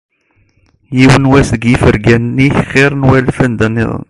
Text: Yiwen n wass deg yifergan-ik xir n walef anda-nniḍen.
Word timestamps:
Yiwen 0.97 1.23
n 1.27 1.29
wass 1.31 1.49
deg 1.53 1.63
yifergan-ik 1.67 2.55
xir 2.71 2.91
n 2.95 3.07
walef 3.07 3.37
anda-nniḍen. 3.45 3.99